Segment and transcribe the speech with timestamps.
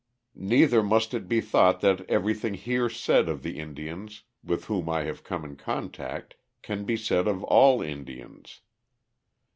[0.33, 5.03] Neither must it be thought that everything here said of the Indians with whom I
[5.03, 8.61] have come in contact can be said of all Indians.